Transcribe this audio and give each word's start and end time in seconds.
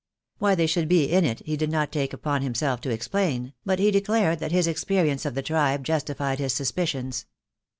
Why 0.39 0.55
they 0.55 0.65
should 0.65 0.87
be 0.87 1.03
in 1.11 1.25
it 1.25 1.43
he 1.45 1.55
did 1.55 1.69
not 1.69 1.91
take 1.91 2.11
upon 2.11 2.41
him 2.41 2.55
self 2.55 2.81
to 2.81 2.89
explain, 2.89 3.53
but 3.63 3.77
he 3.77 3.91
declared 3.91 4.39
that 4.39 4.51
his 4.51 4.65
experience 4.65 5.27
of 5.27 5.35
the 5.35 5.43
tribe 5.43 5.83
justified 5.83 6.39
his 6.39 6.53
suspicions. 6.53 7.27